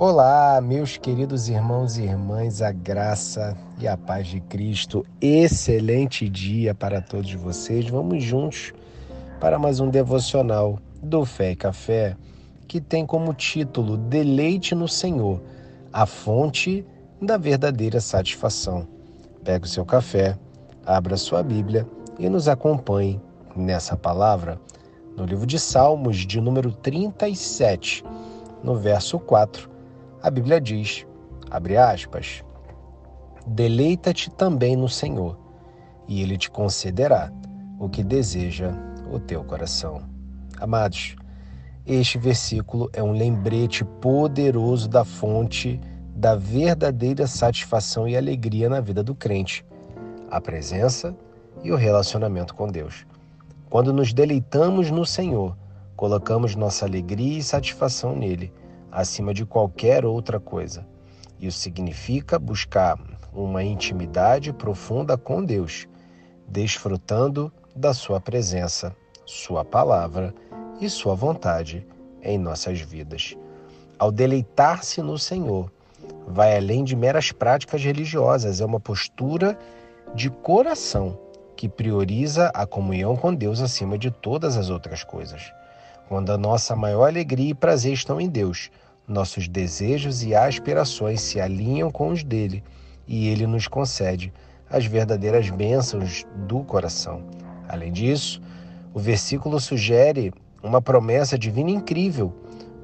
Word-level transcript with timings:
Olá, 0.00 0.60
meus 0.60 0.96
queridos 0.96 1.48
irmãos 1.48 1.98
e 1.98 2.04
irmãs, 2.04 2.62
a 2.62 2.70
graça 2.70 3.56
e 3.80 3.88
a 3.88 3.96
paz 3.96 4.28
de 4.28 4.38
Cristo. 4.38 5.04
Excelente 5.20 6.28
dia 6.28 6.72
para 6.72 7.00
todos 7.00 7.32
vocês. 7.34 7.88
Vamos 7.88 8.22
juntos 8.22 8.72
para 9.40 9.58
mais 9.58 9.80
um 9.80 9.90
devocional 9.90 10.78
do 11.02 11.24
Fé 11.24 11.50
e 11.50 11.56
Café, 11.56 12.16
que 12.68 12.80
tem 12.80 13.04
como 13.04 13.34
título 13.34 13.96
Deleite 13.96 14.72
no 14.72 14.86
Senhor, 14.86 15.42
a 15.92 16.06
fonte 16.06 16.86
da 17.20 17.36
verdadeira 17.36 18.00
satisfação. 18.00 18.86
Pega 19.42 19.64
o 19.64 19.68
seu 19.68 19.84
café, 19.84 20.38
abra 20.86 21.16
sua 21.16 21.42
Bíblia 21.42 21.84
e 22.20 22.28
nos 22.28 22.46
acompanhe 22.46 23.20
nessa 23.56 23.96
palavra 23.96 24.60
no 25.16 25.24
livro 25.24 25.44
de 25.44 25.58
Salmos, 25.58 26.18
de 26.18 26.40
número 26.40 26.70
37, 26.70 28.04
no 28.62 28.76
verso 28.76 29.18
4 29.18 29.77
a 30.22 30.30
Bíblia 30.30 30.60
diz, 30.60 31.06
abre 31.50 31.76
aspas, 31.76 32.42
deleita-te 33.46 34.30
também 34.30 34.76
no 34.76 34.88
Senhor, 34.88 35.38
e 36.08 36.22
Ele 36.22 36.36
te 36.36 36.50
concederá 36.50 37.32
o 37.78 37.88
que 37.88 38.02
deseja 38.02 38.72
o 39.12 39.20
teu 39.20 39.44
coração. 39.44 40.02
Amados, 40.60 41.14
este 41.86 42.18
versículo 42.18 42.90
é 42.92 43.02
um 43.02 43.12
lembrete 43.12 43.84
poderoso 43.84 44.88
da 44.88 45.04
fonte 45.04 45.80
da 46.14 46.34
verdadeira 46.34 47.26
satisfação 47.26 48.08
e 48.08 48.16
alegria 48.16 48.68
na 48.68 48.80
vida 48.80 49.04
do 49.04 49.14
crente, 49.14 49.64
a 50.30 50.40
presença 50.40 51.16
e 51.62 51.70
o 51.70 51.76
relacionamento 51.76 52.54
com 52.54 52.66
Deus. 52.68 53.06
Quando 53.70 53.92
nos 53.92 54.12
deleitamos 54.12 54.90
no 54.90 55.06
Senhor, 55.06 55.56
colocamos 55.94 56.56
nossa 56.56 56.84
alegria 56.84 57.38
e 57.38 57.42
satisfação 57.42 58.16
nele 58.16 58.52
acima 58.90 59.32
de 59.32 59.44
qualquer 59.44 60.04
outra 60.04 60.40
coisa. 60.40 60.86
Isso 61.40 61.58
significa 61.58 62.38
buscar 62.38 62.98
uma 63.32 63.62
intimidade 63.62 64.52
profunda 64.52 65.16
com 65.16 65.44
Deus, 65.44 65.86
desfrutando 66.46 67.52
da 67.74 67.94
Sua 67.94 68.20
presença, 68.20 68.94
Sua 69.24 69.64
palavra 69.64 70.34
e 70.80 70.88
Sua 70.88 71.14
vontade 71.14 71.86
em 72.22 72.38
nossas 72.38 72.80
vidas. 72.80 73.36
Ao 73.98 74.10
deleitar-se 74.10 75.02
no 75.02 75.18
Senhor, 75.18 75.70
vai 76.26 76.56
além 76.56 76.84
de 76.84 76.96
meras 76.96 77.32
práticas 77.32 77.82
religiosas, 77.82 78.60
é 78.60 78.64
uma 78.64 78.80
postura 78.80 79.58
de 80.14 80.30
coração 80.30 81.18
que 81.56 81.68
prioriza 81.68 82.50
a 82.54 82.64
comunhão 82.64 83.16
com 83.16 83.34
Deus 83.34 83.60
acima 83.60 83.98
de 83.98 84.10
todas 84.10 84.56
as 84.56 84.70
outras 84.70 85.02
coisas. 85.02 85.52
Quando 86.08 86.30
a 86.30 86.38
nossa 86.38 86.74
maior 86.76 87.06
alegria 87.06 87.50
e 87.50 87.54
prazer 87.54 87.92
estão 87.92 88.20
em 88.20 88.28
Deus, 88.28 88.70
nossos 89.08 89.48
desejos 89.48 90.22
e 90.22 90.34
aspirações 90.34 91.20
se 91.20 91.40
alinham 91.40 91.90
com 91.90 92.10
os 92.10 92.22
dele 92.22 92.62
e 93.06 93.28
ele 93.28 93.46
nos 93.46 93.66
concede 93.66 94.32
as 94.70 94.84
verdadeiras 94.84 95.48
bênçãos 95.48 96.26
do 96.46 96.60
coração. 96.60 97.22
Além 97.66 97.90
disso, 97.90 98.40
o 98.92 98.98
versículo 98.98 99.58
sugere 99.58 100.32
uma 100.62 100.82
promessa 100.82 101.38
divina 101.38 101.70
incrível. 101.70 102.32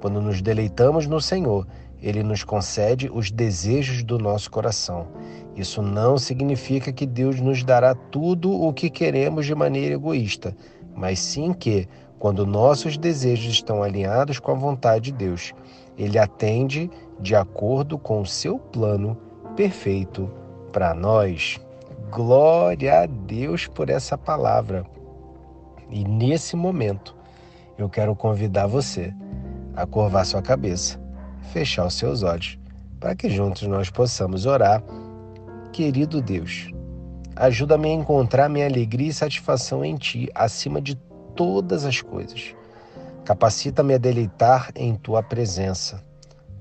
Quando 0.00 0.20
nos 0.20 0.40
deleitamos 0.40 1.06
no 1.06 1.20
Senhor, 1.20 1.66
ele 2.00 2.22
nos 2.22 2.42
concede 2.42 3.10
os 3.12 3.30
desejos 3.30 4.02
do 4.02 4.18
nosso 4.18 4.50
coração. 4.50 5.06
Isso 5.56 5.82
não 5.82 6.18
significa 6.18 6.92
que 6.92 7.06
Deus 7.06 7.40
nos 7.40 7.62
dará 7.62 7.94
tudo 7.94 8.50
o 8.50 8.72
que 8.72 8.90
queremos 8.90 9.46
de 9.46 9.54
maneira 9.54 9.94
egoísta, 9.94 10.56
mas 10.94 11.20
sim 11.20 11.52
que, 11.52 11.88
quando 12.22 12.46
nossos 12.46 12.96
desejos 12.96 13.52
estão 13.52 13.82
alinhados 13.82 14.38
com 14.38 14.52
a 14.52 14.54
vontade 14.54 15.06
de 15.06 15.12
Deus, 15.12 15.52
Ele 15.98 16.16
atende 16.16 16.88
de 17.18 17.34
acordo 17.34 17.98
com 17.98 18.20
o 18.20 18.26
seu 18.26 18.60
plano 18.60 19.18
perfeito 19.56 20.30
para 20.70 20.94
nós. 20.94 21.60
Glória 22.12 23.00
a 23.00 23.06
Deus 23.06 23.66
por 23.66 23.90
essa 23.90 24.16
palavra. 24.16 24.86
E 25.90 26.04
nesse 26.04 26.54
momento, 26.54 27.12
eu 27.76 27.88
quero 27.88 28.14
convidar 28.14 28.68
você 28.68 29.12
a 29.74 29.84
curvar 29.84 30.24
sua 30.24 30.40
cabeça, 30.40 31.00
fechar 31.52 31.86
os 31.86 31.94
seus 31.94 32.22
olhos, 32.22 32.56
para 33.00 33.16
que 33.16 33.28
juntos 33.28 33.66
nós 33.66 33.90
possamos 33.90 34.46
orar. 34.46 34.80
Querido 35.72 36.22
Deus, 36.22 36.70
ajuda-me 37.34 37.88
a 37.88 37.94
encontrar 37.94 38.48
minha 38.48 38.66
alegria 38.66 39.08
e 39.08 39.12
satisfação 39.12 39.84
em 39.84 39.96
Ti, 39.96 40.30
acima 40.36 40.80
de 40.80 40.96
todas 41.34 41.84
as 41.84 42.00
coisas. 42.00 42.54
Capacita-me 43.24 43.94
a 43.94 43.98
deleitar 43.98 44.70
em 44.74 44.94
tua 44.94 45.22
presença, 45.22 46.02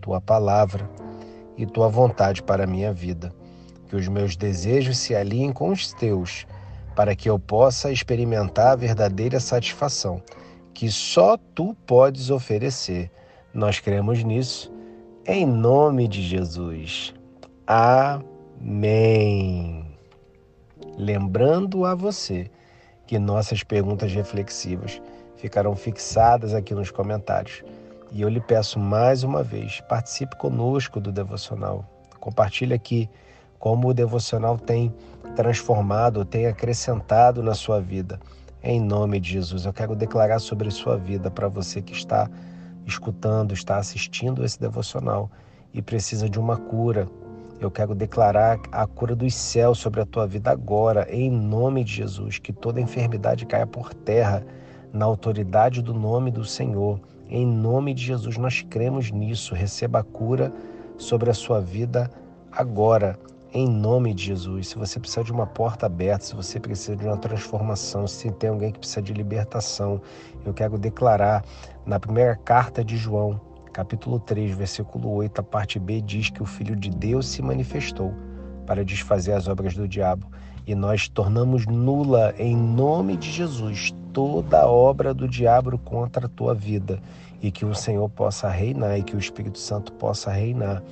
tua 0.00 0.20
palavra 0.20 0.88
e 1.56 1.66
tua 1.66 1.88
vontade 1.88 2.42
para 2.42 2.64
a 2.64 2.66
minha 2.66 2.92
vida. 2.92 3.32
Que 3.88 3.96
os 3.96 4.08
meus 4.08 4.36
desejos 4.36 4.98
se 4.98 5.14
alinhem 5.14 5.52
com 5.52 5.70
os 5.70 5.92
teus, 5.92 6.46
para 6.94 7.16
que 7.16 7.28
eu 7.28 7.38
possa 7.38 7.90
experimentar 7.90 8.72
a 8.72 8.76
verdadeira 8.76 9.40
satisfação 9.40 10.22
que 10.80 10.90
só 10.90 11.36
tu 11.54 11.76
podes 11.86 12.30
oferecer. 12.30 13.10
Nós 13.52 13.78
cremos 13.80 14.24
nisso, 14.24 14.72
em 15.26 15.44
nome 15.44 16.08
de 16.08 16.22
Jesus. 16.22 17.12
Amém. 17.66 18.24
Lembrando 20.96 21.84
a 21.84 21.94
você 21.94 22.50
que 23.10 23.18
nossas 23.18 23.64
perguntas 23.64 24.12
reflexivas 24.12 25.02
ficarão 25.34 25.74
fixadas 25.74 26.54
aqui 26.54 26.76
nos 26.76 26.92
comentários. 26.92 27.64
E 28.12 28.22
eu 28.22 28.28
lhe 28.28 28.40
peço 28.40 28.78
mais 28.78 29.24
uma 29.24 29.42
vez, 29.42 29.80
participe 29.88 30.36
conosco 30.36 31.00
do 31.00 31.10
devocional. 31.10 31.84
Compartilhe 32.20 32.72
aqui 32.72 33.10
como 33.58 33.88
o 33.88 33.92
devocional 33.92 34.56
tem 34.56 34.94
transformado, 35.34 36.24
tem 36.24 36.46
acrescentado 36.46 37.42
na 37.42 37.52
sua 37.52 37.80
vida. 37.80 38.20
Em 38.62 38.80
nome 38.80 39.18
de 39.18 39.32
Jesus, 39.32 39.64
eu 39.64 39.72
quero 39.72 39.96
declarar 39.96 40.38
sobre 40.38 40.70
sua 40.70 40.96
vida 40.96 41.32
para 41.32 41.48
você 41.48 41.82
que 41.82 41.92
está 41.92 42.30
escutando, 42.86 43.52
está 43.52 43.76
assistindo 43.76 44.44
esse 44.44 44.60
devocional 44.60 45.28
e 45.74 45.82
precisa 45.82 46.30
de 46.30 46.38
uma 46.38 46.56
cura, 46.56 47.08
eu 47.60 47.70
quero 47.70 47.94
declarar 47.94 48.58
a 48.72 48.86
cura 48.86 49.14
dos 49.14 49.34
céus 49.34 49.78
sobre 49.78 50.00
a 50.00 50.06
tua 50.06 50.26
vida 50.26 50.50
agora, 50.50 51.06
em 51.10 51.30
nome 51.30 51.84
de 51.84 51.92
Jesus. 51.92 52.38
Que 52.38 52.52
toda 52.52 52.80
enfermidade 52.80 53.44
caia 53.44 53.66
por 53.66 53.92
terra, 53.92 54.44
na 54.92 55.04
autoridade 55.04 55.82
do 55.82 55.92
nome 55.92 56.30
do 56.30 56.44
Senhor. 56.44 56.98
Em 57.28 57.46
nome 57.46 57.92
de 57.92 58.02
Jesus, 58.02 58.38
nós 58.38 58.62
cremos 58.62 59.10
nisso. 59.10 59.54
Receba 59.54 60.00
a 60.00 60.02
cura 60.02 60.50
sobre 60.96 61.30
a 61.30 61.34
sua 61.34 61.60
vida 61.60 62.10
agora, 62.50 63.18
em 63.52 63.68
nome 63.68 64.14
de 64.14 64.24
Jesus. 64.24 64.68
Se 64.68 64.78
você 64.78 64.98
precisa 64.98 65.22
de 65.22 65.30
uma 65.30 65.46
porta 65.46 65.84
aberta, 65.84 66.24
se 66.24 66.34
você 66.34 66.58
precisa 66.58 66.96
de 66.96 67.04
uma 67.04 67.18
transformação, 67.18 68.06
se 68.06 68.30
tem 68.32 68.48
alguém 68.48 68.72
que 68.72 68.78
precisa 68.78 69.02
de 69.02 69.12
libertação, 69.12 70.00
eu 70.46 70.54
quero 70.54 70.78
declarar 70.78 71.44
na 71.84 72.00
primeira 72.00 72.36
carta 72.36 72.82
de 72.82 72.96
João, 72.96 73.38
capítulo 73.72 74.18
3, 74.18 74.56
versículo 74.56 75.10
8, 75.10 75.40
a 75.40 75.42
parte 75.42 75.78
B 75.78 76.00
diz 76.00 76.30
que 76.30 76.42
o 76.42 76.46
Filho 76.46 76.74
de 76.74 76.90
Deus 76.90 77.28
se 77.28 77.42
manifestou 77.42 78.12
para 78.66 78.84
desfazer 78.84 79.32
as 79.32 79.48
obras 79.48 79.74
do 79.74 79.86
diabo. 79.86 80.26
E 80.66 80.74
nós 80.74 81.08
tornamos 81.08 81.66
nula, 81.66 82.34
em 82.38 82.56
nome 82.56 83.16
de 83.16 83.30
Jesus, 83.30 83.94
toda 84.12 84.66
obra 84.66 85.14
do 85.14 85.28
diabo 85.28 85.78
contra 85.78 86.26
a 86.26 86.28
tua 86.28 86.54
vida. 86.54 87.00
E 87.40 87.50
que 87.50 87.64
o 87.64 87.74
Senhor 87.74 88.08
possa 88.10 88.48
reinar 88.48 88.98
e 88.98 89.02
que 89.02 89.16
o 89.16 89.18
Espírito 89.18 89.58
Santo 89.58 89.92
possa 89.94 90.30
reinar 90.30 90.82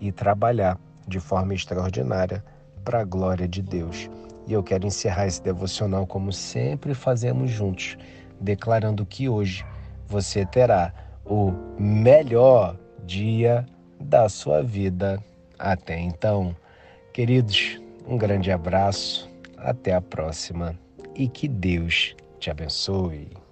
e 0.00 0.12
trabalhar 0.12 0.78
de 1.08 1.18
forma 1.18 1.54
extraordinária 1.54 2.44
para 2.84 3.00
a 3.00 3.04
glória 3.04 3.48
de 3.48 3.62
Deus. 3.62 4.10
E 4.46 4.52
eu 4.52 4.62
quero 4.62 4.86
encerrar 4.86 5.26
esse 5.26 5.42
devocional 5.42 6.06
como 6.06 6.30
sempre 6.30 6.92
fazemos 6.92 7.50
juntos, 7.50 7.96
declarando 8.38 9.06
que 9.06 9.28
hoje 9.28 9.64
você 10.06 10.44
terá 10.44 10.92
o 11.26 11.52
melhor 11.78 12.76
dia 13.04 13.66
da 14.00 14.28
sua 14.28 14.62
vida 14.62 15.22
até 15.58 15.98
então. 15.98 16.54
Queridos, 17.12 17.80
um 18.06 18.16
grande 18.16 18.50
abraço, 18.50 19.30
até 19.56 19.94
a 19.94 20.00
próxima 20.00 20.78
e 21.14 21.28
que 21.28 21.48
Deus 21.48 22.14
te 22.38 22.50
abençoe. 22.50 23.43